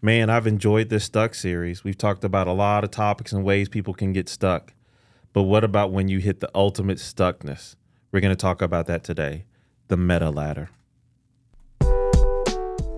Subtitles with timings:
[0.00, 1.82] Man, I've enjoyed this Stuck series.
[1.82, 4.72] We've talked about a lot of topics and ways people can get stuck.
[5.32, 7.74] But what about when you hit the ultimate stuckness?
[8.12, 9.44] We're going to talk about that today
[9.88, 10.70] the meta ladder.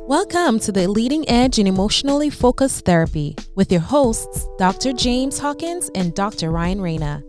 [0.07, 4.93] Welcome to the Leading Edge in Emotionally Focused Therapy with your hosts, Dr.
[4.93, 6.51] James Hawkins and Dr.
[6.51, 7.25] Ryan Rana.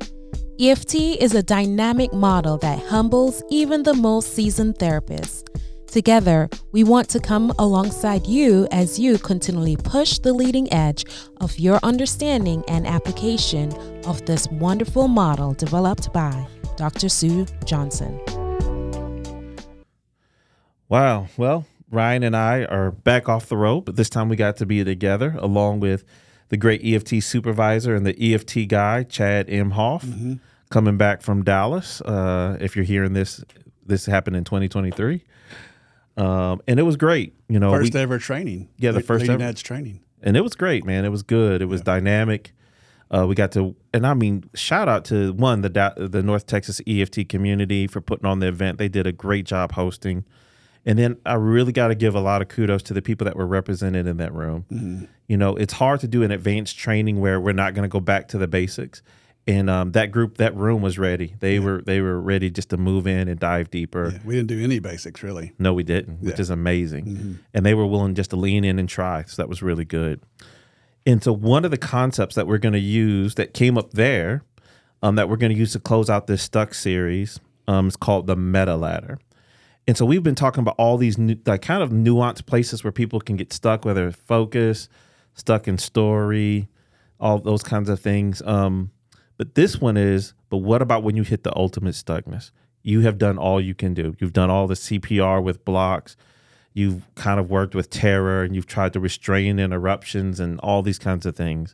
[0.60, 5.48] EFT is a dynamic model that humbles even the most seasoned therapists.
[5.92, 11.04] Together, we want to come alongside you as you continually push the leading edge
[11.42, 13.74] of your understanding and application
[14.06, 17.10] of this wonderful model developed by Dr.
[17.10, 18.18] Sue Johnson.
[20.88, 21.28] Wow.
[21.36, 24.66] Well, Ryan and I are back off the road, but this time we got to
[24.66, 26.06] be together along with
[26.48, 30.36] the great EFT supervisor and the EFT guy, Chad Imhoff, mm-hmm.
[30.70, 32.00] coming back from Dallas.
[32.00, 33.44] Uh, if you're hearing this,
[33.86, 35.26] this happened in 2023.
[36.18, 37.34] Um, and it was great.
[37.48, 38.70] You know, first we, ever training.
[38.78, 41.06] Yeah, the Le- first ever edge training, and it was great, man.
[41.06, 41.62] It was good.
[41.62, 41.86] It was yeah.
[41.86, 42.54] dynamic.
[43.10, 46.82] Uh, we got to, and I mean, shout out to one the the North Texas
[46.88, 48.78] EFT community for putting on the event.
[48.78, 50.26] They did a great job hosting,
[50.86, 53.36] and then I really got to give a lot of kudos to the people that
[53.36, 54.66] were represented in that room.
[54.72, 55.06] Mm-hmm.
[55.28, 58.00] You know, it's hard to do an advanced training where we're not going to go
[58.00, 59.02] back to the basics
[59.48, 61.36] and um, that group, that room was ready.
[61.40, 61.62] They yeah.
[61.62, 64.12] were they were ready just to move in and dive deeper.
[64.12, 65.54] Yeah, we didn't do any basics really.
[65.58, 66.42] No, we didn't, which yeah.
[66.42, 67.06] is amazing.
[67.06, 67.34] Mm-hmm.
[67.54, 69.24] And they were willing just to lean in and try.
[69.24, 70.22] So that was really good.
[71.06, 74.44] And so one of the concepts that we're going to use that came up there,
[75.02, 78.28] um, that we're going to use to close out this stuck series, um, is called
[78.28, 79.18] the meta ladder.
[79.88, 82.92] And so we've been talking about all these new, like kind of nuanced places where
[82.92, 84.88] people can get stuck, whether focus,
[85.34, 86.68] stuck in story,
[87.20, 88.44] all those kinds of things.
[88.44, 88.92] Um,
[89.42, 92.52] but this one is, but what about when you hit the ultimate stuckness?
[92.84, 94.16] You have done all you can do.
[94.20, 96.16] You've done all the CPR with blocks.
[96.74, 101.00] You've kind of worked with terror and you've tried to restrain interruptions and all these
[101.00, 101.74] kinds of things.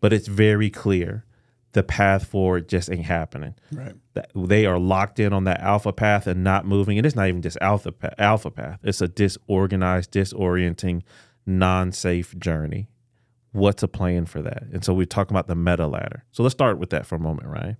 [0.00, 1.24] But it's very clear
[1.70, 3.54] the path forward just ain't happening.
[3.70, 3.94] Right.
[4.34, 6.98] They are locked in on that alpha path and not moving.
[6.98, 8.80] And it's not even just alpha alpha path.
[8.82, 11.02] It's a disorganized, disorienting,
[11.46, 12.88] non-safe journey
[13.54, 14.64] what's a plan for that?
[14.72, 16.24] And so we talk about the meta ladder.
[16.32, 17.76] So let's start with that for a moment, right?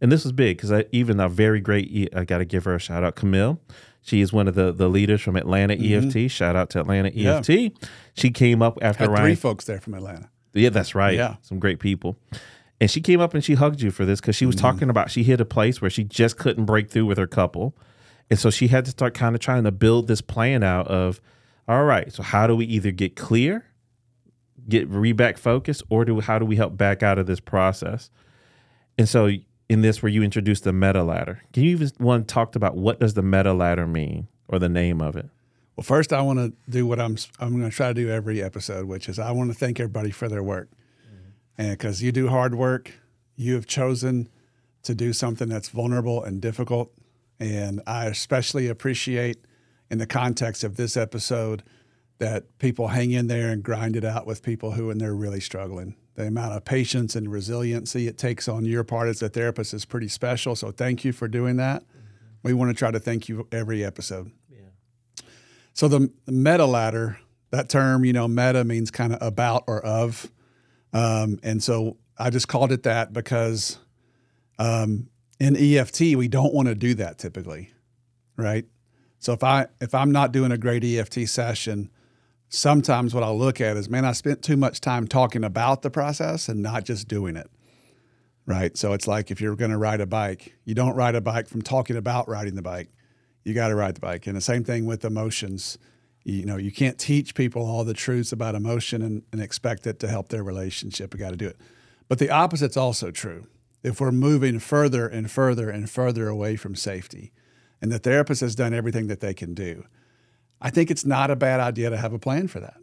[0.00, 2.78] And this is big because even a very great, I got to give her a
[2.78, 3.60] shout out, Camille.
[4.02, 6.08] She is one of the, the leaders from Atlanta mm-hmm.
[6.08, 6.30] EFT.
[6.30, 7.36] Shout out to Atlanta yeah.
[7.36, 7.88] EFT.
[8.14, 9.24] She came up after Ryan.
[9.24, 10.28] Three folks there from Atlanta.
[10.52, 11.14] Yeah, that's right.
[11.14, 12.18] Yeah, some great people.
[12.80, 14.66] And she came up and she hugged you for this because she was mm-hmm.
[14.66, 17.76] talking about she hit a place where she just couldn't break through with her couple,
[18.28, 21.20] and so she had to start kind of trying to build this plan out of,
[21.68, 23.66] all right, so how do we either get clear
[24.68, 28.10] get re back focus, or do how do we help back out of this process?
[28.98, 29.30] And so
[29.68, 33.00] in this, where you introduce the meta ladder, can you even one talked about what
[33.00, 35.28] does the meta ladder mean or the name of it?
[35.76, 38.42] Well, first, I want to do what I'm I'm going to try to do every
[38.42, 41.30] episode, which is I want to thank everybody for their work, mm-hmm.
[41.56, 42.92] and because you do hard work,
[43.36, 44.28] you have chosen
[44.82, 46.92] to do something that's vulnerable and difficult,
[47.40, 49.38] and I especially appreciate
[49.90, 51.62] in the context of this episode
[52.22, 55.40] that people hang in there and grind it out with people who and they're really
[55.40, 55.96] struggling.
[56.14, 59.84] The amount of patience and resiliency it takes on your part as a therapist is
[59.84, 60.54] pretty special.
[60.54, 61.82] So thank you for doing that.
[61.82, 61.98] Mm-hmm.
[62.44, 64.30] We want to try to thank you every episode.
[64.48, 65.24] Yeah.
[65.72, 67.18] So the meta ladder,
[67.50, 70.30] that term, you know, meta means kind of about or of.
[70.92, 73.80] Um, and so I just called it that because
[74.60, 75.08] um,
[75.40, 77.72] in EFT we don't want to do that typically,
[78.36, 78.64] right?
[79.18, 81.90] So if I if I'm not doing a great EFT session,
[82.52, 85.90] sometimes what I look at is, man, I spent too much time talking about the
[85.90, 87.50] process and not just doing it.
[88.44, 88.76] Right.
[88.76, 91.48] So it's like if you're going to ride a bike, you don't ride a bike
[91.48, 92.90] from talking about riding the bike.
[93.44, 94.26] You got to ride the bike.
[94.26, 95.78] And the same thing with emotions.
[96.24, 99.98] You know, you can't teach people all the truths about emotion and, and expect it
[100.00, 101.14] to help their relationship.
[101.14, 101.56] You got to do it.
[102.08, 103.46] But the opposite's also true.
[103.82, 107.32] If we're moving further and further and further away from safety,
[107.80, 109.84] and the therapist has done everything that they can do,
[110.62, 112.76] I think it's not a bad idea to have a plan for that.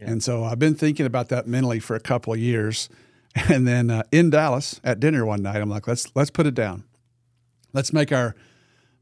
[0.00, 0.10] Yeah.
[0.10, 2.88] And so I've been thinking about that mentally for a couple of years.
[3.48, 6.54] And then uh, in Dallas at dinner one night, I'm like, let's let's put it
[6.54, 6.82] down.
[7.72, 8.34] Let's make our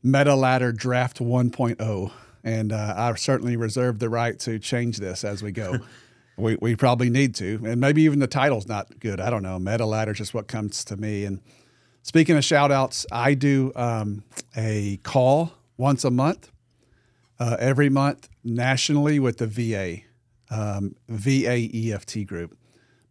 [0.02, 2.12] meta ladder draft 1.0.
[2.44, 5.78] And uh, I certainly reserve the right to change this as we go.
[6.36, 7.60] we, we probably need to.
[7.64, 9.20] And maybe even the title's not good.
[9.20, 9.58] I don't know.
[9.58, 11.24] Meta ladder is just what comes to me.
[11.24, 11.40] And
[12.02, 14.22] speaking of shout outs, I do um,
[14.54, 16.50] a call once a month
[17.38, 20.02] uh, every month nationally with the VA,
[20.50, 22.56] um, VA EFT group,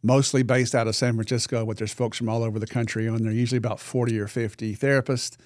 [0.02, 3.24] mostly based out of San Francisco, but there's folks from all over the country on
[3.24, 5.38] there, usually about 40 or 50 therapists.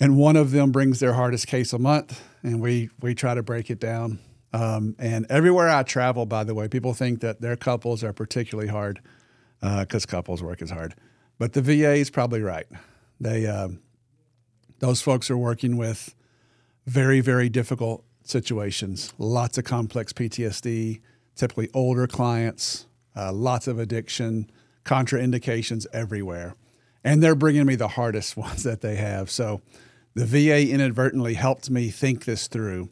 [0.00, 3.42] And one of them brings their hardest case a month, and we, we try to
[3.42, 4.20] break it down.
[4.52, 8.70] Um, and everywhere I travel, by the way, people think that their couples are particularly
[8.70, 9.00] hard
[9.60, 10.94] because uh, couples work is hard.
[11.38, 12.66] But the VA is probably right.
[13.20, 13.80] They um,
[14.78, 16.14] those folks are working with
[16.88, 21.00] very very difficult situations, lots of complex PTSD,
[21.34, 22.86] typically older clients,
[23.16, 24.50] uh, lots of addiction,
[24.84, 26.54] contraindications everywhere,
[27.04, 29.30] and they're bringing me the hardest ones that they have.
[29.30, 29.60] So
[30.14, 32.90] the VA inadvertently helped me think this through.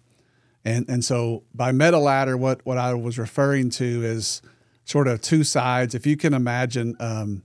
[0.65, 4.43] And, and so by meta ladder, what, what I was referring to is
[4.85, 5.95] sort of two sides.
[5.95, 7.43] If you can imagine um,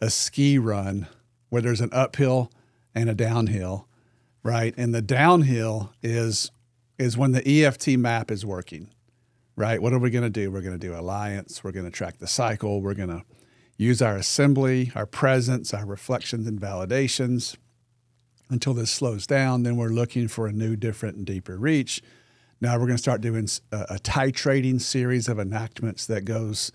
[0.00, 1.06] a ski run
[1.48, 2.50] where there's an uphill
[2.94, 3.86] and a downhill,
[4.46, 4.74] right?
[4.76, 6.50] And the downhill is
[6.98, 8.88] is when the EFT map is working,
[9.54, 9.82] right?
[9.82, 10.50] What are we going to do?
[10.50, 11.62] We're going to do alliance.
[11.62, 12.80] We're going to track the cycle.
[12.80, 13.22] We're going to
[13.76, 17.56] use our assembly, our presence, our reflections and validations
[18.48, 19.62] until this slows down.
[19.62, 22.02] Then we're looking for a new, different, and deeper reach.
[22.62, 26.72] Now we're going to start doing a, a titrating series of enactments that goes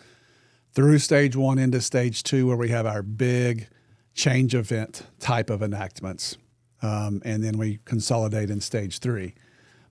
[0.73, 3.69] through stage one into stage two, where we have our big
[4.13, 6.37] change event type of enactments.
[6.81, 9.35] Um, and then we consolidate in stage three.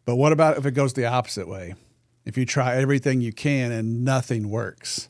[0.04, 1.74] But what about if it goes the opposite way?
[2.24, 5.08] If you try everything you can and nothing works,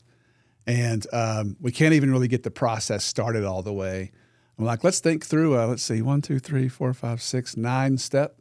[0.67, 4.11] and um, we can't even really get the process started all the way.
[4.57, 5.59] I'm like, let's think through.
[5.59, 8.37] A, let's see, one, two, three, four, five, six, nine step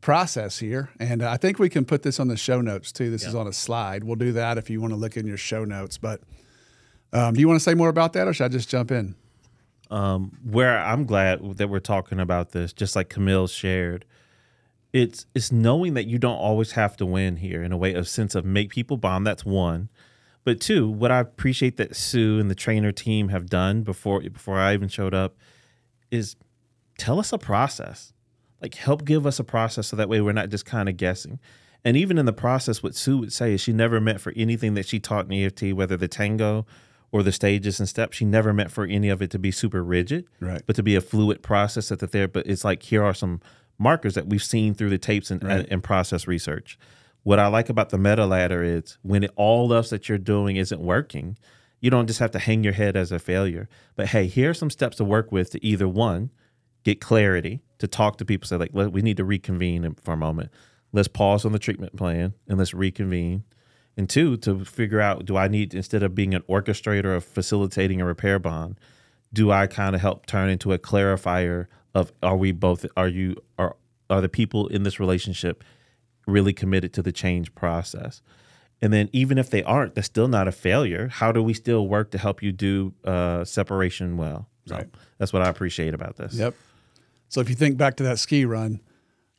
[0.00, 0.90] process here.
[0.98, 3.10] And I think we can put this on the show notes too.
[3.10, 3.28] This yeah.
[3.28, 4.04] is on a slide.
[4.04, 5.98] We'll do that if you want to look in your show notes.
[5.98, 6.22] But
[7.12, 9.14] um, do you want to say more about that or should I just jump in?
[9.90, 14.04] Um, where I'm glad that we're talking about this, just like Camille shared,
[14.92, 18.08] it's it's knowing that you don't always have to win here in a way of
[18.08, 19.26] sense of make people bond.
[19.26, 19.88] That's one.
[20.44, 24.58] But two, what I appreciate that Sue and the trainer team have done before before
[24.58, 25.36] I even showed up
[26.10, 26.36] is
[26.96, 28.12] tell us a process
[28.60, 31.38] like help give us a process so that way we're not just kind of guessing.
[31.84, 34.74] And even in the process, what Sue would say is she never meant for anything
[34.74, 36.66] that she taught in EFT, whether the tango
[37.12, 39.82] or the stages and steps, she never meant for any of it to be super
[39.82, 40.62] rigid, right.
[40.66, 42.28] but to be a fluid process that the there.
[42.28, 43.40] But it's like here are some
[43.78, 45.60] markers that we've seen through the tapes and, right.
[45.60, 46.78] and, and process research.
[47.22, 50.56] What I like about the meta ladder is when it, all else that you're doing
[50.56, 51.36] isn't working,
[51.80, 53.68] you don't just have to hang your head as a failure.
[53.96, 56.30] But hey, here are some steps to work with to either one,
[56.84, 60.50] get clarity, to talk to people, say like, we need to reconvene for a moment.
[60.92, 63.44] Let's pause on the treatment plan and let's reconvene.
[64.00, 68.00] And two, to figure out, do I need instead of being an orchestrator of facilitating
[68.00, 68.80] a repair bond,
[69.30, 73.36] do I kind of help turn into a clarifier of are we both are you
[73.58, 73.76] are
[74.08, 75.62] are the people in this relationship
[76.26, 78.22] really committed to the change process?
[78.80, 81.08] And then even if they aren't, that's still not a failure.
[81.08, 84.48] How do we still work to help you do uh, separation well?
[84.64, 84.88] So right.
[85.18, 86.32] that's what I appreciate about this.
[86.32, 86.54] Yep.
[87.28, 88.80] So if you think back to that ski run,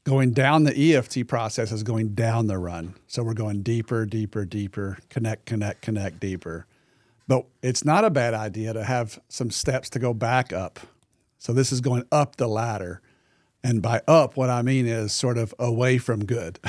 [0.04, 2.96] going down the EFT process is going down the run.
[3.08, 6.66] So we're going deeper, deeper, deeper, connect, connect, connect deeper.
[7.28, 10.80] But it's not a bad idea to have some steps to go back up.
[11.38, 13.02] So this is going up the ladder.
[13.64, 16.60] And by up, what I mean is sort of away from good.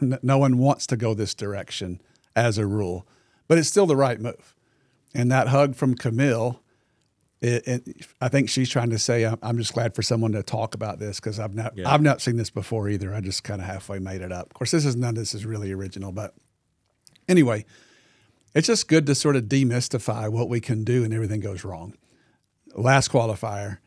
[0.00, 2.00] no one wants to go this direction
[2.36, 3.06] as a rule,
[3.48, 4.54] but it's still the right move.
[5.12, 6.60] And that hug from Camille
[7.40, 10.74] it, it, I think she's trying to say I'm just glad for someone to talk
[10.74, 11.92] about this because I've not yeah.
[11.92, 13.14] I've not seen this before either.
[13.14, 14.46] I just kind of halfway made it up.
[14.46, 16.34] Of course, this is none this is really original, but
[17.28, 17.66] anyway,
[18.54, 21.94] it's just good to sort of demystify what we can do and everything goes wrong.
[22.74, 23.78] Last qualifier,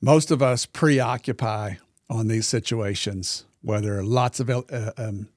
[0.00, 1.74] most of us preoccupy
[2.08, 4.62] on these situations, whether lots of uh,
[4.96, 5.28] um,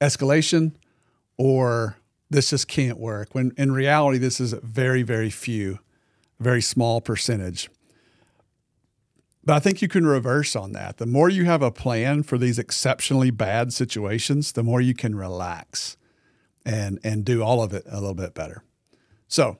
[0.00, 0.72] escalation
[1.36, 1.96] or
[2.28, 3.34] this just can't work.
[3.36, 5.78] When in reality, this is very very few
[6.42, 7.70] very small percentage.
[9.44, 10.98] But I think you can reverse on that.
[10.98, 15.16] The more you have a plan for these exceptionally bad situations, the more you can
[15.16, 15.96] relax
[16.64, 18.62] and and do all of it a little bit better.
[19.26, 19.58] So,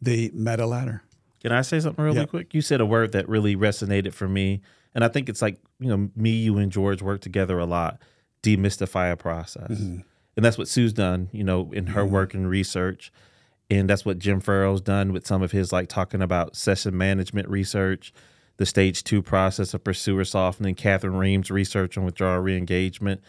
[0.00, 1.02] the meta ladder.
[1.40, 2.30] Can I say something really yep.
[2.30, 2.54] quick?
[2.54, 4.62] You said a word that really resonated for me,
[4.94, 8.00] and I think it's like you know me, you, and George work together a lot.
[8.42, 10.00] Demystify a process, mm-hmm.
[10.36, 11.28] and that's what Sue's done.
[11.32, 12.14] You know, in her mm-hmm.
[12.14, 13.12] work and research
[13.76, 17.48] and that's what Jim Furrow's done with some of his like talking about session management
[17.48, 18.12] research,
[18.56, 23.20] the stage two process of pursuer softening, Kathryn Rheem's research on withdrawal reengagement.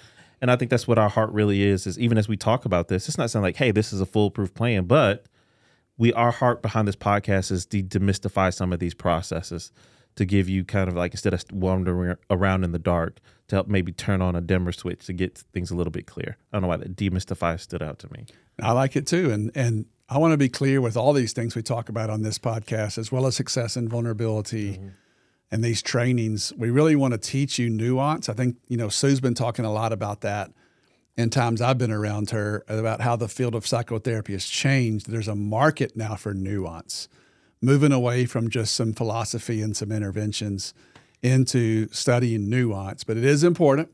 [0.41, 2.87] And I think that's what our heart really is, is even as we talk about
[2.87, 5.25] this, it's not saying like, hey, this is a foolproof plan, but
[5.97, 9.71] we our heart behind this podcast is to demystify some of these processes
[10.15, 13.67] to give you kind of like instead of wandering around in the dark to help
[13.67, 16.37] maybe turn on a dimmer switch to get things a little bit clear.
[16.51, 18.25] I don't know why that demystify stood out to me.
[18.61, 19.31] I like it too.
[19.31, 22.21] And and I want to be clear with all these things we talk about on
[22.21, 24.88] this podcast, as well as Success in Vulnerability mm-hmm.
[25.51, 26.53] and these trainings.
[26.55, 28.29] We really want to teach you nuance.
[28.29, 30.51] I think, you know, Sue's been talking a lot about that.
[31.17, 35.09] in times I've been around her about how the field of psychotherapy has changed.
[35.09, 37.07] There's a market now for nuance,
[37.62, 40.74] moving away from just some philosophy and some interventions
[41.21, 43.03] into studying nuance.
[43.03, 43.89] But it is important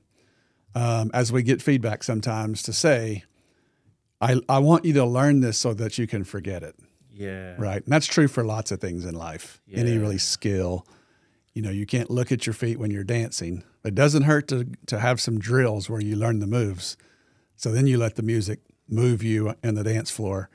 [0.73, 3.23] um, as we get feedback sometimes to say,
[4.21, 6.75] I, I want you to learn this so that you can forget it.
[7.13, 7.55] Yeah.
[7.57, 7.83] Right.
[7.83, 9.61] And that's true for lots of things in life.
[9.67, 9.79] yeah.
[9.79, 10.85] Any really skill.
[11.53, 13.63] You know, you can't look at your feet when you're dancing.
[13.83, 16.95] It doesn't hurt to, to have some drills where you learn the moves.
[17.57, 20.49] So then you let the music move you in the dance floor.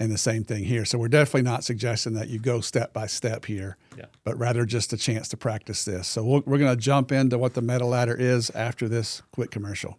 [0.00, 0.84] And the same thing here.
[0.84, 4.06] So we're definitely not suggesting that you go step by step here, Yeah.
[4.24, 6.08] but rather just a chance to practice this.
[6.08, 9.52] So we'll, we're going to jump into what the meta ladder is after this quick
[9.52, 9.98] commercial.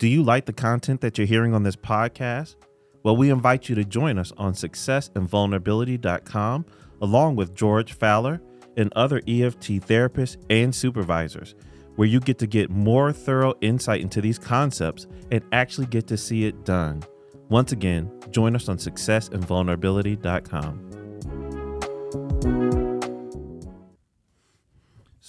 [0.00, 2.56] Do you like the content that you're hearing on this podcast?
[3.02, 6.64] Well, we invite you to join us on successinvulnerability.com
[7.02, 8.40] along with George Faller
[8.78, 11.54] and other EFT therapists and supervisors,
[11.96, 16.16] where you get to get more thorough insight into these concepts and actually get to
[16.16, 17.02] see it done.
[17.50, 20.99] Once again, join us on successinvulnerability.com.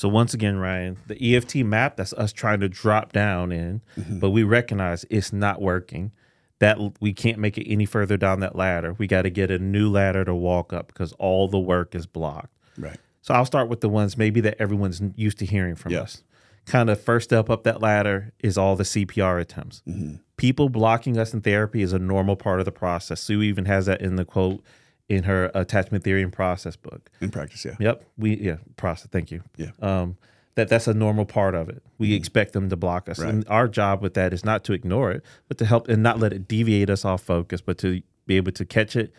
[0.02, 4.32] So once again, Ryan, the EFT map that's us trying to drop down in, but
[4.32, 6.12] we recognize it's not working.
[6.58, 8.94] That we can't make it any further down that ladder.
[8.94, 12.08] We got to get a new ladder to walk up because all the work is
[12.08, 12.50] blocked.
[12.80, 12.98] Right.
[13.22, 16.02] So I'll start with the ones maybe that everyone's used to hearing from Yeah.
[16.02, 16.24] us.
[16.66, 19.84] Kind of first step up that ladder is all the CPR attempts.
[19.88, 20.16] Mm-hmm.
[20.36, 23.22] People blocking us in therapy is a normal part of the process.
[23.22, 24.64] Sue even has that in the quote
[25.12, 27.10] in her attachment theory and process book.
[27.20, 27.76] In practice, yeah.
[27.80, 28.06] Yep.
[28.18, 29.10] We yeah, process.
[29.12, 29.44] Thank you.
[29.58, 29.72] Yeah.
[29.82, 30.18] Um,
[30.56, 31.84] that that's a normal part of it.
[31.98, 33.30] We expect them to block us, Right.
[33.30, 36.20] and our job with that is not to ignore it, but to help and not
[36.20, 39.14] let it deviate us off focus, but to be able to catch it,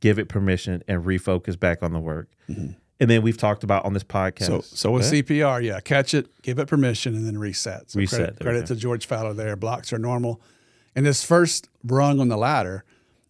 [0.00, 2.28] give it permission, and refocus back on the work.
[2.48, 4.46] And then we've talked about on this podcast.
[4.46, 5.04] So, so with.
[5.04, 7.90] CPR, yeah, catch it, give it permission, and then reset.
[7.90, 9.56] So Reset, Credit, credit to George Faller there.
[9.56, 10.40] Blocks are normal.
[10.96, 12.84] And this first rung on the ladder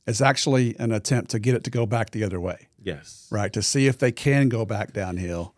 [0.08, 3.52] is actually an attempt to get it to go back the other way, yes, right?
[3.52, 5.54] To see if they can go back downhill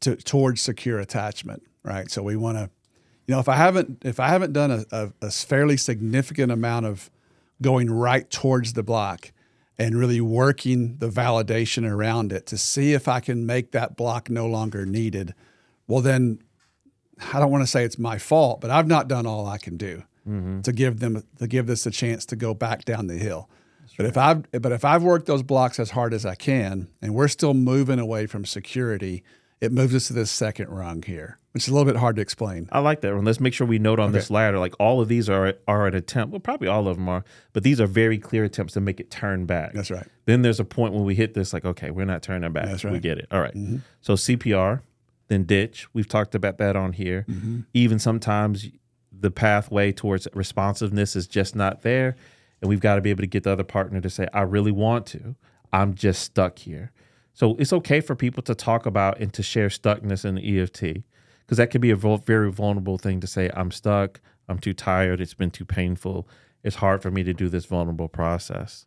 [0.00, 2.10] to towards secure attachment, right?
[2.10, 2.70] So we want to,
[3.26, 6.86] you know, if I haven't if I haven't done a, a, a fairly significant amount
[6.86, 7.10] of
[7.60, 9.32] going right towards the block
[9.76, 14.30] and really working the validation around it to see if I can make that block
[14.30, 15.34] no longer needed,
[15.88, 16.40] well then
[17.32, 19.76] I don't want to say it's my fault, but I've not done all I can
[19.76, 20.60] do mm-hmm.
[20.60, 23.48] to give them to give this a chance to go back down the hill.
[23.96, 27.14] But if I've but if I've worked those blocks as hard as I can, and
[27.14, 29.22] we're still moving away from security,
[29.60, 32.22] it moves us to this second rung here, which is a little bit hard to
[32.22, 32.68] explain.
[32.70, 33.24] I like that one.
[33.24, 35.94] Let's make sure we note on this ladder, like all of these are are an
[35.94, 36.32] attempt.
[36.32, 39.10] Well, probably all of them are, but these are very clear attempts to make it
[39.10, 39.72] turn back.
[39.72, 40.06] That's right.
[40.26, 42.66] Then there's a point when we hit this, like, okay, we're not turning back.
[42.66, 42.92] That's right.
[42.92, 43.26] We get it.
[43.30, 43.54] All right.
[44.00, 44.82] So CPR,
[45.28, 45.86] then ditch.
[45.94, 47.24] We've talked about that on here.
[47.28, 47.60] Mm-hmm.
[47.74, 48.68] Even sometimes
[49.10, 52.16] the pathway towards responsiveness is just not there.
[52.60, 54.72] And we've got to be able to get the other partner to say, I really
[54.72, 55.36] want to.
[55.72, 56.92] I'm just stuck here.
[57.32, 61.04] So it's okay for people to talk about and to share stuckness in the EFT
[61.48, 64.20] because that can be a very vulnerable thing to say, I'm stuck.
[64.48, 65.20] I'm too tired.
[65.20, 66.28] It's been too painful.
[66.62, 68.86] It's hard for me to do this vulnerable process.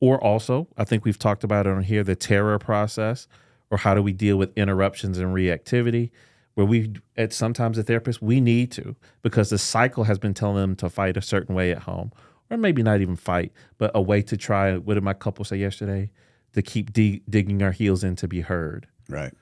[0.00, 3.28] Or also, I think we've talked about it on here the terror process,
[3.70, 6.10] or how do we deal with interruptions and reactivity,
[6.54, 10.56] where we, at sometimes a therapist, we need to because the cycle has been telling
[10.56, 12.10] them to fight a certain way at home,
[12.52, 15.56] or maybe not even fight, but a way to try, what did my couple say
[15.56, 16.10] yesterday?
[16.52, 18.86] To keep dig- digging our heels in to be heard.
[19.08, 19.32] Right.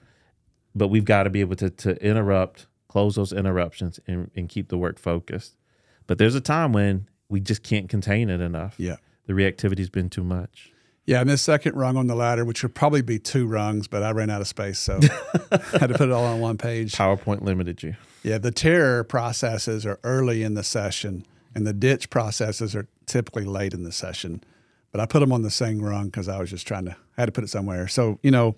[0.74, 4.68] But we've got to be able to, to interrupt, close those interruptions, and, and keep
[4.68, 5.56] the work focused.
[6.06, 8.74] But there's a time when we just can't contain it enough.
[8.78, 8.96] Yeah.
[9.26, 10.72] The reactivity's been too much.
[11.06, 14.04] Yeah, and this second rung on the ladder, which would probably be two rungs, but
[14.04, 15.00] I ran out of space, so
[15.50, 16.92] I had to put it all on one page.
[16.92, 17.96] PowerPoint limited you.
[18.22, 23.44] Yeah, the terror processes are early in the session, and the ditch processes are typically
[23.44, 24.42] late in the session.
[24.92, 27.22] But I put them on the same rung because I was just trying to I
[27.22, 27.86] had to put it somewhere.
[27.88, 28.56] So you know,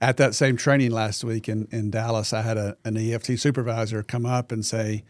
[0.00, 4.02] at that same training last week in in Dallas, I had a, an EFT supervisor
[4.02, 5.04] come up and say,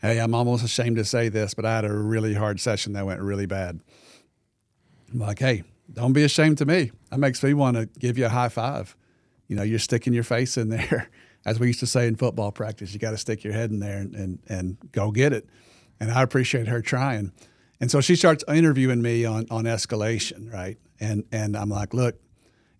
[0.00, 3.06] "Hey, I'm almost ashamed to say this, but I had a really hard session that
[3.06, 3.80] went really bad."
[5.12, 6.92] I'm like, "Hey, don't be ashamed to me.
[7.10, 8.96] That makes me want to give you a high five.
[9.48, 11.10] You know, you're sticking your face in there."
[11.46, 13.78] As we used to say in football practice, you got to stick your head in
[13.78, 15.48] there and, and, and go get it.
[16.00, 17.32] And I appreciate her trying.
[17.80, 20.78] And so she starts interviewing me on, on escalation, right?
[21.00, 22.20] And and I'm like, look,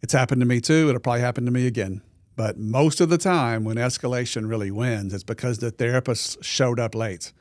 [0.02, 0.88] it's happened to me too.
[0.88, 2.02] It'll probably happen to me again.
[2.35, 6.94] But most of the time, when escalation really wins, it's because the therapist showed up
[6.94, 7.32] late.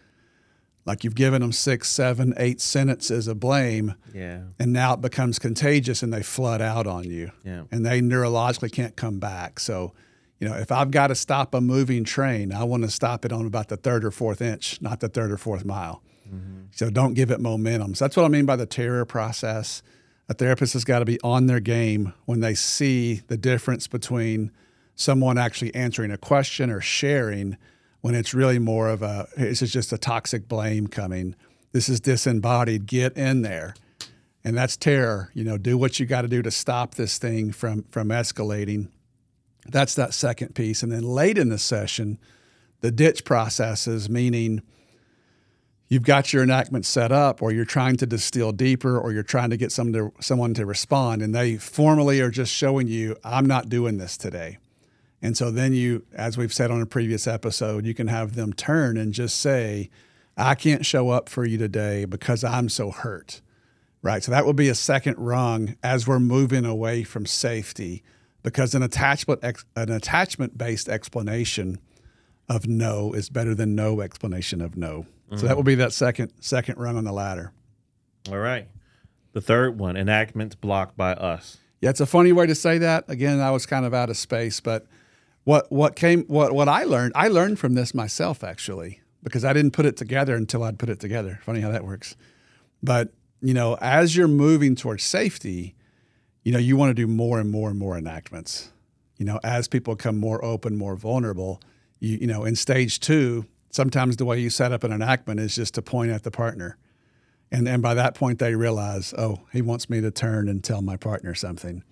[0.85, 4.41] Like you've given them six, seven, eight sentences of blame, Yeah.
[4.59, 7.31] and now it becomes contagious and they flood out on you.
[7.43, 7.63] Yeah.
[7.71, 9.59] And they neurologically can't come back.
[9.59, 9.93] So,
[10.39, 13.31] You know, if I've got to stop a moving train, I want to stop it
[13.31, 16.01] on about the third or fourth inch, not the third or fourth mile.
[16.27, 16.65] Mm-hmm.
[16.71, 17.95] So don't give it momentum.
[17.95, 19.81] So that's what I mean by the terror process.
[20.27, 24.51] A therapist has got to be on their game when they see the difference between
[24.95, 27.57] someone actually answering a question or sharing
[28.01, 31.35] when it's really more of a this is just a toxic blame coming.
[31.71, 32.85] This is disembodied.
[32.85, 33.75] Get in there.
[34.43, 35.31] And that's terror.
[35.33, 38.89] You know, do what you got to do to stop this thing from from escalating.
[39.67, 40.83] That's that second piece.
[40.83, 42.19] And then late in the session,
[42.81, 44.61] the ditch processes, meaning
[45.87, 49.49] you've got your enactment set up or you're trying to distill deeper or you're trying
[49.49, 53.45] to get someone to, someone to respond and they formally are just showing you i'm
[53.45, 54.57] not doing this today.
[55.21, 58.53] And so then you as we've said on a previous episode you can have them
[58.53, 59.89] turn and just say
[60.37, 63.41] i can't show up for you today because i'm so hurt.
[64.01, 64.23] Right?
[64.23, 68.03] So that would be a second rung as we're moving away from safety
[68.45, 69.43] because an attachment
[69.75, 71.79] an attachment based explanation
[72.47, 75.37] of no is better than no explanation of no Mm-hmm.
[75.37, 77.51] So that will be that second second rung on the ladder.
[78.29, 78.67] All right.
[79.33, 81.57] The third one, enactments blocked by us.
[81.81, 83.05] Yeah, it's a funny way to say that.
[83.09, 84.87] Again, I was kind of out of space, but
[85.43, 89.53] what what came what what I learned, I learned from this myself actually, because I
[89.53, 91.39] didn't put it together until I'd put it together.
[91.43, 92.15] Funny how that works.
[92.83, 95.75] But, you know, as you're moving towards safety,
[96.45, 98.71] you know, you want to do more and more and more enactments.
[99.17, 101.59] You know, as people become more open, more vulnerable,
[101.99, 105.55] you you know, in stage 2, sometimes the way you set up an enactment is
[105.55, 106.77] just to point at the partner.
[107.51, 110.81] And, and by that point, they realize, oh, he wants me to turn and tell
[110.81, 111.83] my partner something.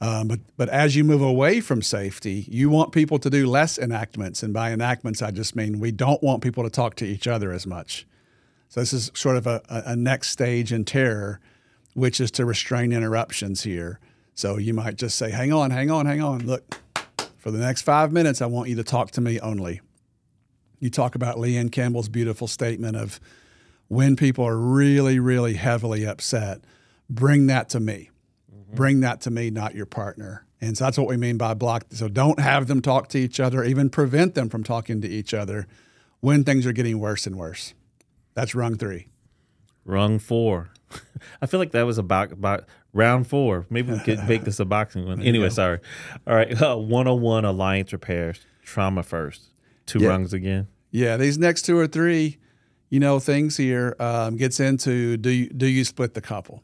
[0.00, 3.78] Um, but, but as you move away from safety, you want people to do less
[3.78, 4.42] enactments.
[4.42, 7.52] And by enactments, I just mean we don't want people to talk to each other
[7.52, 8.06] as much.
[8.68, 11.40] So this is sort of a, a next stage in terror,
[11.96, 13.98] which is to restrain interruptions here.
[14.34, 16.46] So you might just say, hang on, hang on, hang on.
[16.46, 16.80] Look,
[17.38, 19.80] for the next five minutes, I want you to talk to me only
[20.80, 23.20] you talk about Leanne Campbell's beautiful statement of
[23.88, 26.60] when people are really, really heavily upset,
[27.08, 28.10] bring that to me.
[28.52, 28.74] Mm-hmm.
[28.74, 30.44] Bring that to me, not your partner.
[30.60, 31.84] And so that's what we mean by block.
[31.90, 35.34] So don't have them talk to each other, even prevent them from talking to each
[35.34, 35.66] other
[36.20, 37.74] when things are getting worse and worse.
[38.34, 39.08] That's rung three.
[39.84, 40.70] Rung four.
[41.42, 43.66] I feel like that was about about round four.
[43.70, 45.20] Maybe we could make this a boxing one.
[45.26, 45.80] Anyway, sorry.
[46.26, 46.60] All right.
[46.66, 48.46] Uh, One-on-One Alliance Repairs.
[48.62, 49.50] Trauma first
[49.86, 50.08] two yeah.
[50.08, 50.68] rungs again.
[50.90, 52.38] Yeah, these next two or three,
[52.88, 56.62] you know, things here um, gets into do you, do you split the couple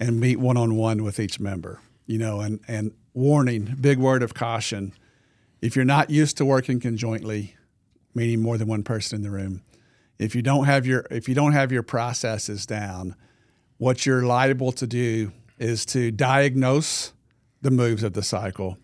[0.00, 4.22] and meet one on one with each member, you know, and and warning, big word
[4.22, 4.92] of caution,
[5.60, 7.56] if you're not used to working conjointly,
[8.14, 9.62] meaning more than one person in the room,
[10.18, 13.16] if you don't have your if you don't have your processes down,
[13.78, 17.12] what you're liable to do is to diagnose
[17.60, 18.78] the moves of the cycle,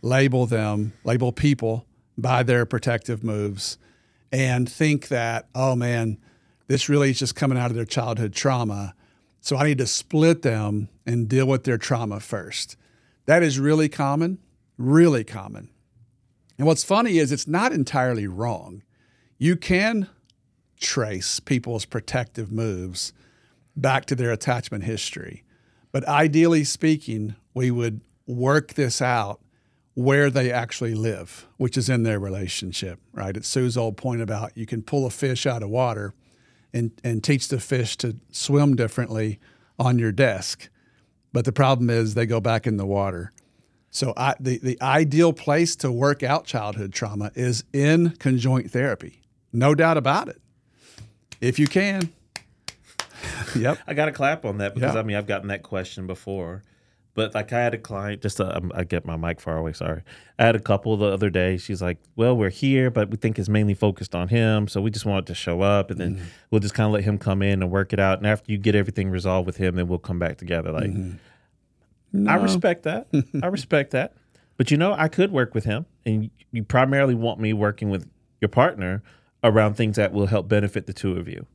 [0.00, 3.78] label them, label people, by their protective moves
[4.30, 6.18] and think that, oh man,
[6.68, 8.94] this really is just coming out of their childhood trauma.
[9.40, 12.76] So I need to split them and deal with their trauma first.
[13.26, 14.38] That is really common,
[14.78, 15.68] really common.
[16.58, 18.82] And what's funny is it's not entirely wrong.
[19.38, 20.08] You can
[20.82, 23.12] trace people's protective moves
[23.76, 25.44] back to their attachment history.
[25.92, 29.40] But ideally speaking, we would work this out
[29.94, 33.36] where they actually live, which is in their relationship, right?
[33.36, 36.14] It's Sue's old point about you can pull a fish out of water
[36.72, 39.38] and, and teach the fish to swim differently
[39.78, 40.70] on your desk.
[41.32, 43.32] But the problem is they go back in the water.
[43.90, 49.20] So I, the, the ideal place to work out childhood trauma is in conjoint therapy.
[49.52, 50.40] No doubt about it.
[51.42, 52.10] If you can.
[53.56, 53.78] yep.
[53.86, 55.04] I got to clap on that because yep.
[55.04, 56.62] I mean, I've gotten that question before.
[57.14, 59.74] But like I had a client, just to, um, I get my mic far away.
[59.74, 60.02] Sorry,
[60.38, 61.58] I had a couple the other day.
[61.58, 64.90] She's like, "Well, we're here, but we think it's mainly focused on him, so we
[64.90, 66.24] just wanted to show up, and then mm-hmm.
[66.50, 68.16] we'll just kind of let him come in and work it out.
[68.16, 71.18] And after you get everything resolved with him, then we'll come back together." Like, mm-hmm.
[72.14, 72.30] no.
[72.30, 73.08] I respect that.
[73.42, 74.14] I respect that.
[74.56, 78.08] But you know, I could work with him, and you primarily want me working with
[78.40, 79.02] your partner
[79.42, 81.46] around things that will help benefit the two of you.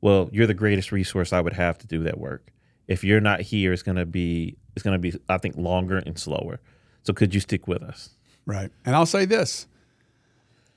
[0.00, 2.52] Well, you're the greatest resource I would have to do that work.
[2.86, 5.98] If you're not here, it's going to be it's going to be, I think, longer
[5.98, 6.60] and slower.
[7.02, 8.10] So could you stick with us?
[8.44, 8.70] Right.
[8.84, 9.66] And I'll say this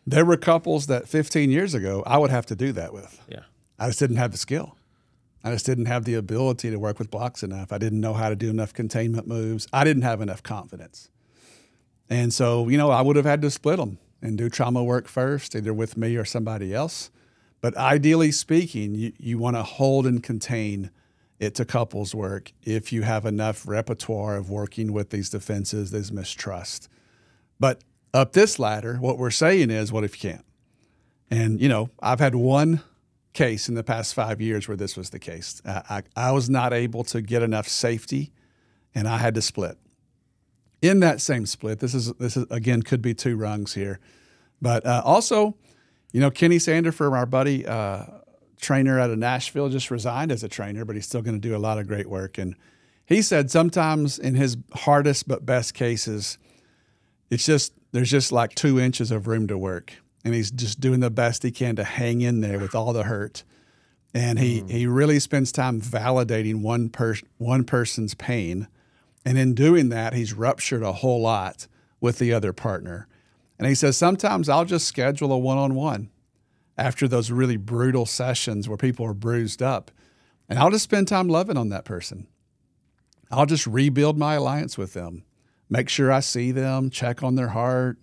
[0.08, 3.22] there were couples that 15 years ago I would have to do that with.
[3.30, 3.44] Yeah.
[3.78, 4.76] I just didn't have the skill.
[5.44, 7.72] I just didn't have the ability to work with blocks enough.
[7.72, 9.68] I didn't know how to do enough containment moves.
[9.72, 11.10] I didn't have enough confidence.
[12.10, 15.08] And so, you know, I would have had to split them and do trauma work
[15.08, 17.10] first, either with me or somebody else.
[17.62, 20.92] But ideally speaking, you, you want to hold and contain
[21.40, 26.12] it to couples work if you have enough repertoire of working with these defenses, this
[26.12, 26.90] mistrust.
[27.60, 27.82] But
[28.14, 30.46] up this ladder, what we're saying is, what if you can't?
[31.32, 32.82] And, you know, I've had one
[33.34, 35.62] case in the past five years where this was the case.
[35.66, 38.32] I, I, I was not able to get enough safety
[38.96, 39.78] and I had to split.
[40.82, 44.00] In that same split, this is, this is again, could be two rungs here.
[44.62, 45.56] But uh, also,
[46.12, 48.06] you know, Kenny Sanderfer, our buddy, uh,
[48.60, 51.56] trainer out of Nashville, just resigned as a trainer, but he's still going to do
[51.56, 52.38] a lot of great work.
[52.38, 52.56] And
[53.06, 56.38] he said sometimes in his hardest but best cases,
[57.30, 61.00] it's just there's just like two inches of room to work, and he's just doing
[61.00, 63.44] the best he can to hang in there with all the hurt.
[64.14, 64.70] And he mm.
[64.70, 68.68] he really spends time validating one person one person's pain,
[69.26, 71.68] and in doing that, he's ruptured a whole lot
[72.00, 73.08] with the other partner.
[73.58, 76.10] And he says sometimes I'll just schedule a one on one
[76.78, 79.92] after those really brutal sessions where people are bruised up.
[80.48, 82.28] And I'll just spend time loving on that person.
[83.30, 85.24] I'll just rebuild my alliance with them,
[85.70, 87.98] make sure I see them, check on their heart.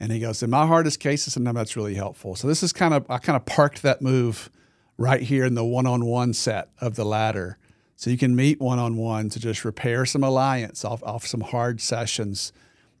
[0.00, 2.34] And he goes, In my hardest cases, sometimes that's really helpful.
[2.36, 4.50] So this is kind of, I kind of parked that move
[4.96, 7.58] right here in the one on one set of the ladder.
[7.96, 11.42] So you can meet one on one to just repair some alliance off, off some
[11.42, 12.52] hard sessions.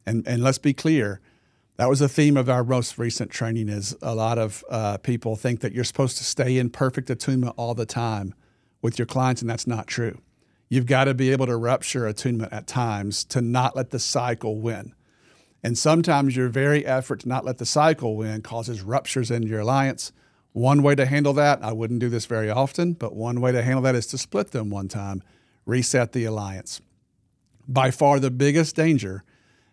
[0.06, 1.20] And, and let's be clear,
[1.76, 5.36] that was a theme of our most recent training is a lot of uh, people
[5.36, 8.34] think that you're supposed to stay in perfect attunement all the time
[8.80, 10.20] with your clients and that's not true
[10.68, 14.60] you've got to be able to rupture attunement at times to not let the cycle
[14.60, 14.94] win
[15.62, 19.60] and sometimes your very effort to not let the cycle win causes ruptures in your
[19.60, 20.12] alliance
[20.54, 23.62] one way to handle that i wouldn't do this very often but one way to
[23.62, 25.22] handle that is to split them one time
[25.66, 26.80] reset the alliance
[27.68, 29.24] by far the biggest danger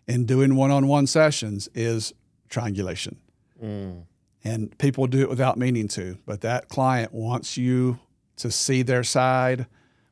[0.06, 2.12] in doing one-on-one sessions is
[2.48, 3.16] triangulation.
[3.62, 4.04] Mm.
[4.44, 8.00] And people do it without meaning to, but that client wants you
[8.36, 9.66] to see their side,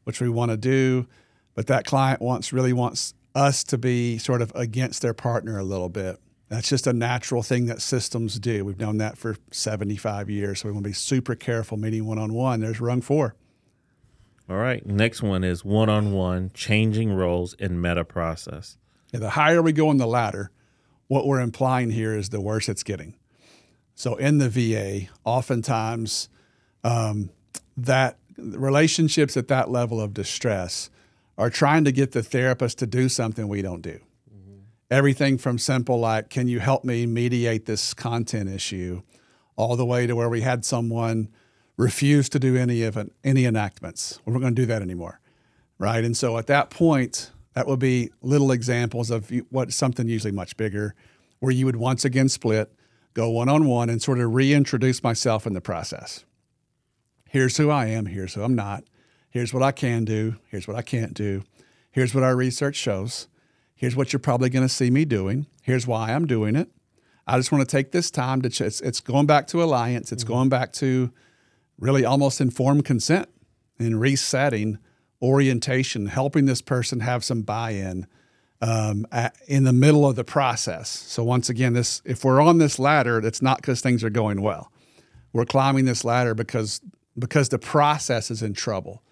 [0.04, 1.06] which we want to do,
[1.54, 5.64] but that client wants really wants us to be sort of against their partner a
[5.64, 6.20] little bit.
[6.50, 8.64] That's just a natural thing that systems do.
[8.64, 10.60] We've known that for 75 years.
[10.60, 12.60] So we want to be super careful meeting one on one.
[12.60, 13.36] There's rung four.
[14.48, 14.84] All right.
[14.84, 18.76] Next one is one on one, changing roles in meta process.
[19.12, 20.50] Yeah, the higher we go in the ladder,
[21.06, 23.14] what we're implying here is the worse it's getting.
[23.94, 26.28] So in the VA, oftentimes
[26.82, 27.30] um,
[27.76, 30.90] that relationships at that level of distress
[31.38, 34.00] are trying to get the therapist to do something we don't do.
[34.90, 39.02] Everything from simple like, can you help me mediate this content issue,
[39.56, 41.28] all the way to where we had someone
[41.80, 44.20] refuse to do any of an, any enactments.
[44.24, 45.20] We're not going to do that anymore,
[45.78, 46.04] right?
[46.04, 50.56] And so at that point, that would be little examples of what something usually much
[50.56, 50.94] bigger,
[51.38, 52.72] where you would once again split,
[53.14, 56.24] go one on one, and sort of reintroduce myself in the process.
[57.28, 58.06] Here's who I am.
[58.06, 58.84] Here's who I'm not.
[59.30, 60.36] Here's what I can do.
[60.48, 61.44] Here's what I can't do.
[61.90, 63.26] Here's what our research shows.
[63.80, 65.46] Here's what you're probably going to see me doing.
[65.62, 66.68] Here's why I'm doing it.
[67.26, 68.50] I just want to take this time to.
[68.50, 70.12] Ch- it's, it's going back to alliance.
[70.12, 70.34] It's mm-hmm.
[70.34, 71.10] going back to
[71.78, 73.30] really almost informed consent
[73.78, 74.76] and resetting
[75.22, 78.06] orientation, helping this person have some buy-in
[78.60, 80.90] um, at, in the middle of the process.
[80.90, 84.42] So once again, this if we're on this ladder, it's not because things are going
[84.42, 84.70] well.
[85.32, 86.82] We're climbing this ladder because
[87.18, 89.02] because the process is in trouble,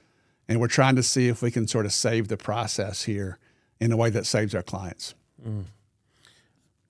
[0.47, 3.39] and we're trying to see if we can sort of save the process here
[3.81, 5.15] in a way that saves our clients.
[5.47, 5.65] Mm.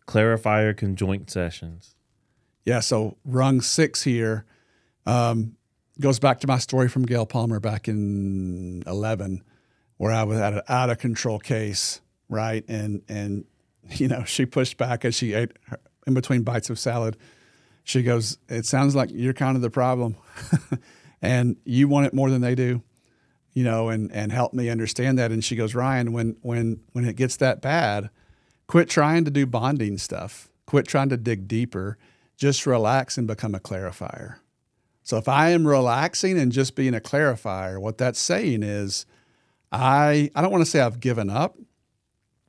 [0.07, 1.95] Clarifier conjoint sessions.
[2.65, 2.81] Yeah.
[2.81, 4.45] So rung six here.
[5.07, 5.57] Um,
[6.01, 9.43] goes back to my story from Gail Palmer back in 11
[9.99, 12.65] where I was at an out of control case, right?
[12.67, 13.45] And and
[13.91, 17.17] you know, she pushed back as she ate her, in between bites of salad.
[17.85, 20.17] She goes, "It sounds like you're kind of the problem,
[21.23, 22.83] and you want it more than they do,
[23.53, 25.33] you know." And and help me understand that.
[25.33, 28.11] And she goes, "Ryan, when when when it gets that bad,
[28.67, 30.49] quit trying to do bonding stuff.
[30.67, 31.99] Quit trying to dig deeper.
[32.37, 34.37] Just relax and become a clarifier."
[35.03, 39.07] So if I am relaxing and just being a clarifier, what that's saying is
[39.73, 41.57] I I don't want to say I've given up,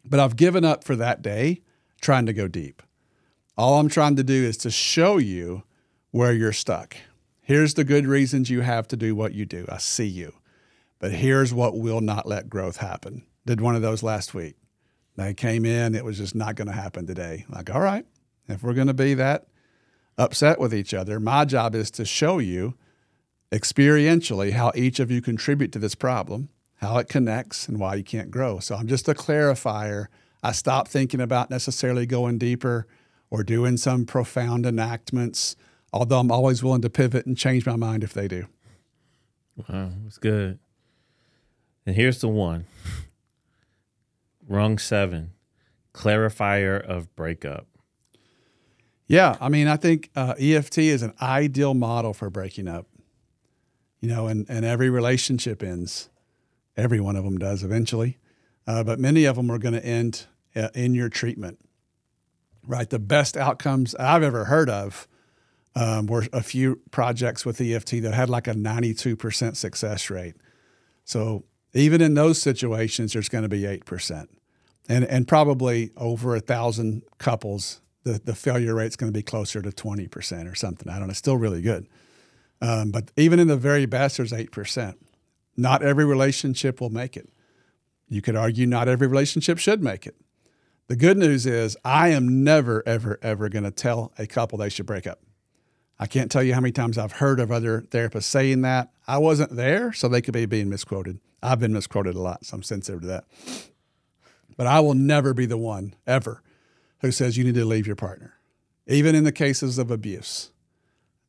[0.03, 1.61] but I've given up for that day
[2.01, 2.81] trying to go deep.
[3.57, 5.63] All I'm trying to do is to show you
[6.11, 6.95] where you're stuck.
[7.41, 9.65] Here's the good reasons you have to do what you do.
[9.69, 10.33] I see you.
[10.99, 13.23] But here's what will not let growth happen.
[13.45, 14.55] Did one of those last week.
[15.15, 17.45] They came in, it was just not going to happen today.
[17.49, 18.05] Like, all right,
[18.47, 19.47] if we're going to be that
[20.17, 21.19] upset with each other.
[21.19, 22.75] My job is to show you
[23.51, 28.03] experientially how each of you contribute to this problem, how it connects, and why you
[28.03, 28.59] can't grow.
[28.59, 30.07] So I'm just a clarifier.
[30.43, 32.85] I stop thinking about necessarily going deeper
[33.29, 35.55] or doing some profound enactments,
[35.91, 38.45] although I'm always willing to pivot and change my mind if they do.
[39.57, 40.59] Wow, that's good.
[41.89, 42.67] And here's the one
[44.47, 45.31] rung seven
[45.91, 47.65] clarifier of breakup.
[49.07, 52.85] Yeah, I mean, I think uh, EFT is an ideal model for breaking up.
[54.01, 56.11] You know, and, and every relationship ends.
[56.77, 58.19] Every one of them does eventually,
[58.67, 61.57] uh, but many of them are going to end uh, in your treatment.
[62.67, 65.07] Right, the best outcomes I've ever heard of
[65.75, 70.35] um, were a few projects with EFT that had like a 92% success rate.
[71.03, 74.27] So even in those situations, there's going to be 8%.
[74.87, 79.61] And, and probably over a thousand couples, the, the failure rate's going to be closer
[79.61, 80.89] to 20% or something.
[80.89, 81.11] I don't know.
[81.11, 81.87] It's still really good.
[82.61, 84.95] Um, but even in the very best, there's 8%.
[85.55, 87.29] Not every relationship will make it.
[88.07, 90.15] You could argue not every relationship should make it.
[90.87, 94.69] The good news is, I am never, ever, ever going to tell a couple they
[94.69, 95.19] should break up.
[95.99, 98.91] I can't tell you how many times I've heard of other therapists saying that.
[99.07, 101.19] I wasn't there, so they could be being misquoted.
[101.43, 103.25] I've been misquoted a lot, so I'm sensitive to that.
[104.55, 106.41] But I will never be the one, ever,
[107.01, 108.35] who says you need to leave your partner,
[108.87, 110.51] even in the cases of abuse.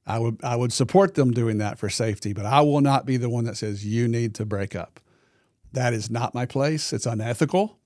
[0.06, 3.16] I would, I would support them doing that for safety, but I will not be
[3.16, 5.00] the one that says you need to break up.
[5.72, 6.92] That is not my place.
[6.92, 7.78] It's unethical.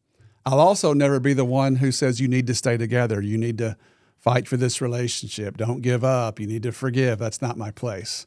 [0.47, 3.21] I'll also never be the one who says you need to stay together.
[3.21, 3.77] You need to
[4.25, 5.59] fight for this relationship.
[5.59, 6.41] Don't give up.
[6.41, 7.19] You need to forgive.
[7.19, 8.25] That's not my place.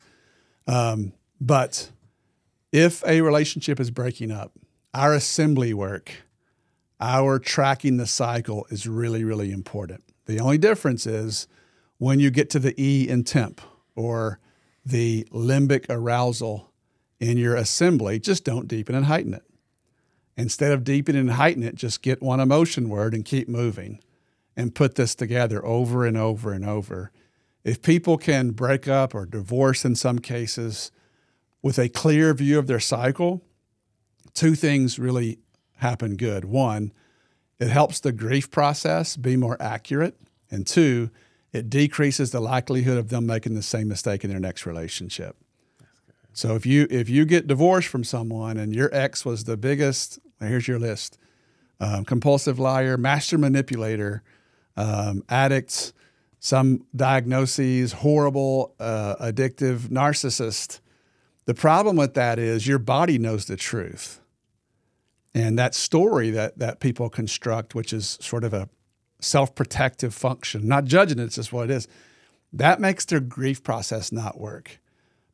[0.68, 1.90] Um, but
[2.72, 4.52] if a relationship is breaking up,
[4.94, 6.12] our assembly work,
[7.02, 10.04] our tracking the cycle is really, really important.
[10.28, 11.48] The only difference is
[11.98, 13.60] when you get to the E in temp
[13.96, 14.40] or
[14.86, 16.72] the limbic arousal
[17.20, 19.46] in your assembly, just don't deepen and heighten it.
[20.36, 24.00] Instead of deepening and heightening it, just get one emotion word and keep moving
[24.58, 27.12] and put this together over and over and over.
[27.64, 30.92] If people can break up or divorce in some cases
[31.62, 33.44] with a clear view of their cycle,
[34.34, 35.38] two things really
[35.78, 36.44] happen good.
[36.44, 36.92] One,
[37.60, 40.20] it helps the grief process be more accurate.
[40.50, 41.12] And two,
[41.52, 45.36] it decreases the likelihood of them making the same mistake in their next relationship.
[46.34, 50.20] So if you if you get divorced from someone and your ex was the biggest,
[50.40, 51.18] here's your list:
[51.80, 54.24] um, compulsive liar, master manipulator,
[54.78, 55.92] um, addicts,
[56.40, 60.80] some diagnoses, horrible, uh, addictive narcissist.
[61.46, 64.22] The problem with that is your body knows the truth.
[65.34, 68.70] And that story that, that people construct, which is sort of a
[69.20, 71.88] self protective function, not judging it, it's just what it is,
[72.54, 74.80] that makes their grief process not work.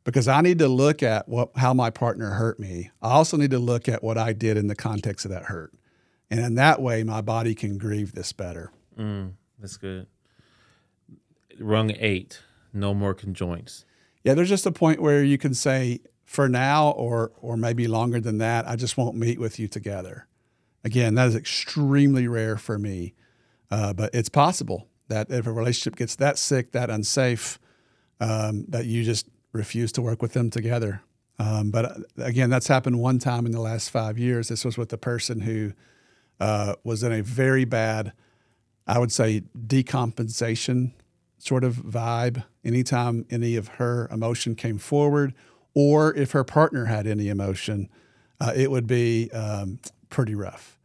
[0.04, 2.90] Because I need to look at what, how my partner hurt me.
[3.00, 5.72] I also need to look at what I did in the context of that hurt.
[6.30, 8.70] And in that way, my body can grieve this better.
[8.98, 10.06] Mm, that's good.
[11.58, 12.40] Rung eight,
[12.72, 13.84] no more conjoints.
[14.22, 18.20] Yeah, there's just a point where you can say, for now, or or maybe longer
[18.20, 20.26] than that, I just won't meet with you together.
[20.82, 23.14] Again, that is extremely rare for me,
[23.70, 27.58] uh, but it's possible that if a relationship gets that sick, that unsafe,
[28.20, 31.02] um, that you just refuse to work with them together.
[31.38, 34.48] Um, but uh, again, that's happened one time in the last five years.
[34.48, 35.72] This was with the person who
[36.40, 38.12] uh, was in a very bad
[38.86, 40.92] I would say decompensation
[41.38, 45.34] sort of vibe anytime any of her emotion came forward,
[45.74, 47.88] or if her partner had any emotion,
[48.40, 50.78] uh, it would be um, pretty rough.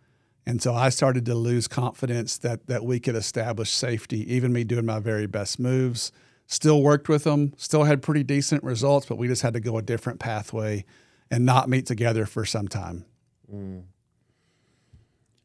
[0.45, 4.33] And so I started to lose confidence that that we could establish safety.
[4.33, 6.11] Even me doing my very best moves,
[6.47, 9.77] still worked with them, still had pretty decent results, but we just had to go
[9.77, 10.85] a different pathway
[11.29, 13.05] and not meet together for some time.
[13.53, 13.83] Mm.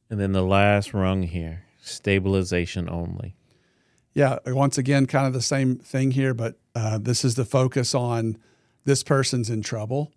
[0.09, 3.37] And then the last rung here stabilization only.
[4.15, 7.95] Yeah, once again, kind of the same thing here, but uh, this is the focus
[7.95, 8.39] on
[8.85, 10.13] this person's in trouble,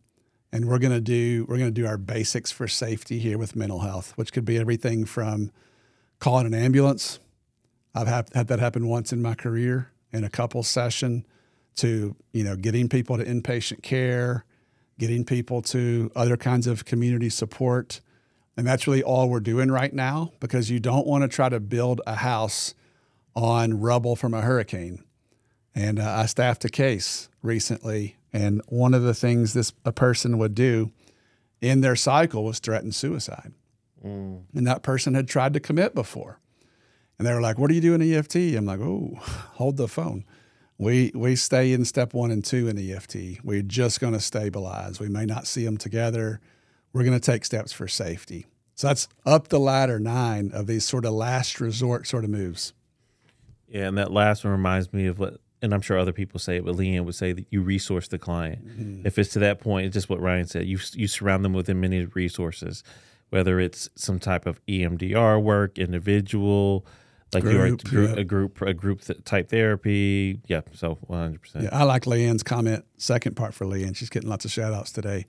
[0.52, 4.14] and we're gonna do we're gonna do our basics for safety here with mental health,
[4.16, 5.52] which could be everything from
[6.20, 7.20] calling an ambulance.
[7.96, 11.26] I've had, had that happen once in my career in a couple session
[11.78, 14.46] to you know getting people to inpatient care,
[15.00, 18.02] getting people to other kinds of community support
[18.58, 21.60] and that's really all we're doing right now because you don't want to try to
[21.60, 22.74] build a house
[23.36, 25.04] on rubble from a hurricane.
[25.76, 30.40] And uh, I staffed a case recently, and one of the things this a person
[30.40, 30.92] would do
[31.62, 33.54] in their cycle was threaten suicide.
[34.04, 34.42] Mm.
[34.56, 36.40] And that person had tried to commit before.
[37.20, 38.36] And they were like, What are you doing EFT?
[38.36, 39.20] I'm like, Oh,
[39.54, 40.26] hold the phone.
[40.80, 43.44] We, we stay in step one and two in EFT.
[43.44, 45.00] We're just going to stabilize.
[45.00, 46.40] We may not see them together
[46.94, 48.48] we're going to take steps for safety.
[48.76, 52.74] So that's up the ladder nine of these sort of last resort sort of moves.
[53.68, 56.58] Yeah, and that last one reminds me of what, and I'm sure other people say
[56.58, 58.66] it, but Leanne would say that you resource the client.
[58.66, 59.08] Mm-hmm.
[59.08, 60.66] If it's to that point, it's just what Ryan said.
[60.68, 62.84] You you surround them with many resources,
[63.30, 66.86] whether it's some type of EMDR work, individual,
[67.34, 68.22] like Group, a group, yeah.
[68.22, 70.40] a group, a group th- type therapy.
[70.48, 71.42] Yeah, so 100.
[71.42, 72.86] percent Yeah, I like Leanne's comment.
[72.98, 73.96] Second part for Leanne.
[73.96, 75.26] She's getting lots of shout outs today.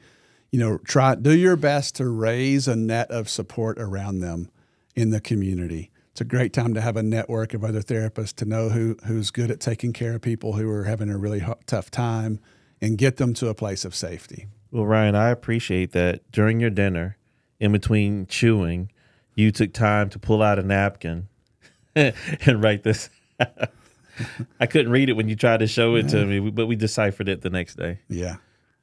[0.50, 4.50] You know, try do your best to raise a net of support around them
[4.96, 5.90] in the community.
[6.12, 9.30] It's a great time to have a network of other therapists to know who who's
[9.30, 12.40] good at taking care of people who are having a really tough time
[12.80, 14.46] and get them to a place of safety.
[14.70, 17.16] Well, Ryan, I appreciate that during your dinner,
[17.60, 18.90] in between chewing,
[19.34, 21.28] you took time to pull out a napkin
[21.94, 23.10] and write this.
[24.60, 27.28] I couldn't read it when you tried to show it to me, but we deciphered
[27.28, 28.00] it the next day.
[28.08, 28.36] Yeah.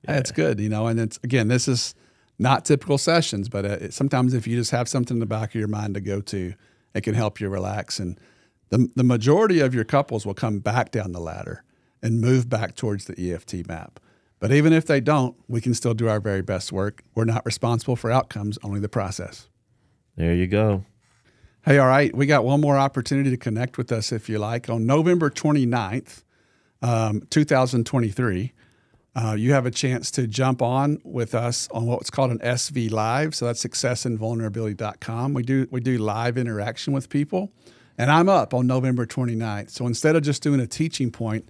[0.08, 0.88] That's good, you know.
[0.88, 1.96] And it's again, this is
[2.38, 5.50] not typical sessions, but uh, it, sometimes if you just have something in the back
[5.50, 6.54] of your mind to go to,
[6.94, 8.00] it can help you relax.
[8.00, 8.20] And
[8.70, 11.64] the the majority of your couples will come back down the ladder
[12.02, 14.00] and move back towards the EFT map.
[14.40, 17.04] But even if they don't, we can still do our very best work.
[17.16, 19.50] We're not responsible for outcomes, only the process.
[20.18, 20.86] There you go.
[21.66, 24.70] Hey, all right, we got one more opportunity to connect with us if you like.
[24.70, 26.24] On November 29th,
[26.84, 28.54] um, 2023,
[29.16, 32.92] uh, you have a chance to jump on with us on what's called an SV
[32.92, 33.34] Live.
[33.34, 35.34] So that's successinvulnerability.com.
[35.34, 37.52] We do, we do live interaction with people.
[37.98, 39.70] And I'm up on November 29th.
[39.70, 41.48] So instead of just doing a teaching point,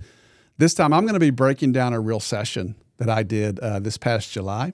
[0.58, 3.80] this time I'm going to be breaking down a real session that I did uh,
[3.80, 4.74] this past July.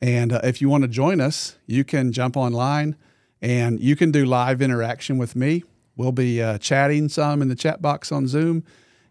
[0.00, 2.96] And uh, if you want to join us, you can jump online
[3.42, 5.62] and you can do live interaction with me.
[5.96, 8.64] We'll be uh, chatting some in the chat box on Zoom,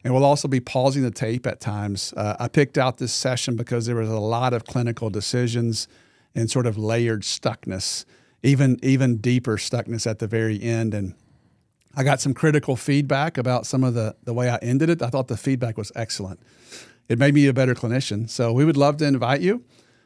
[0.03, 2.13] and we'll also be pausing the tape at times.
[2.15, 5.87] Uh, I picked out this session because there was a lot of clinical decisions
[6.33, 8.05] and sort of layered stuckness,
[8.43, 10.93] even even deeper stuckness at the very end.
[10.93, 11.15] And
[11.95, 15.01] I got some critical feedback about some of the the way I ended it.
[15.01, 16.39] I thought the feedback was excellent.
[17.09, 18.29] It made me a better clinician.
[18.29, 19.63] So we would love to invite you.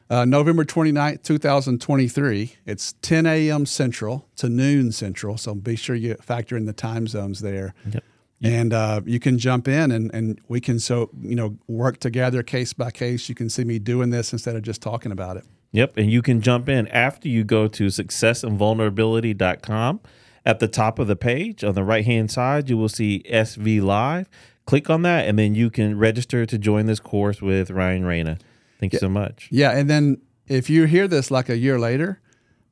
[0.09, 2.55] Uh, November 29th, 2023.
[2.65, 3.65] It's 10 a.m.
[3.65, 5.37] Central to noon Central.
[5.37, 7.73] So be sure you factor in the time zones there.
[7.91, 8.03] Yep.
[8.43, 12.41] And uh, you can jump in and, and we can so you know work together
[12.43, 13.29] case by case.
[13.29, 15.45] You can see me doing this instead of just talking about it.
[15.71, 15.97] Yep.
[15.97, 20.01] And you can jump in after you go to successinvulnerability.com.
[20.45, 23.81] At the top of the page on the right hand side, you will see SV
[23.81, 24.29] Live.
[24.65, 28.37] Click on that, and then you can register to join this course with Ryan Rana.
[28.79, 29.47] Thank you so much.
[29.51, 32.21] Yeah, and then if you hear this like a year later,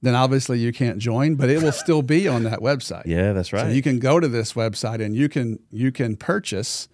[0.01, 3.03] then obviously you can't join, but it will still be on that website.
[3.11, 3.63] Yeah, that's right.
[3.63, 6.87] So you can go to this website and you can you can purchase